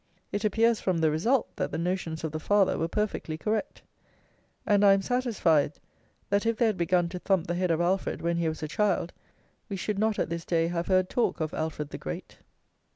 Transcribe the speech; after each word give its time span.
It 0.31 0.43
appears 0.43 0.79
from 0.81 0.97
the 0.97 1.11
result 1.11 1.55
that 1.57 1.69
the 1.71 1.77
notions 1.77 2.23
of 2.23 2.31
the 2.31 2.39
father 2.39 2.75
were 2.75 2.87
perfectly 2.87 3.37
correct; 3.37 3.83
and 4.65 4.83
I 4.83 4.93
am 4.93 5.03
satisfied, 5.03 5.73
that 6.31 6.43
if 6.47 6.57
they 6.57 6.65
had 6.65 6.75
begun 6.75 7.07
to 7.09 7.19
thump 7.19 7.45
the 7.45 7.53
head 7.53 7.69
of 7.69 7.81
Alfred 7.81 8.19
when 8.19 8.37
he 8.37 8.49
was 8.49 8.63
a 8.63 8.67
child, 8.67 9.13
we 9.69 9.75
should 9.75 9.99
not 9.99 10.17
at 10.17 10.29
this 10.31 10.43
day 10.43 10.69
have 10.69 10.87
heard 10.87 11.07
talk 11.07 11.39
of 11.39 11.53
Alfred 11.53 11.89
the 11.91 11.99
Great. 11.99 12.39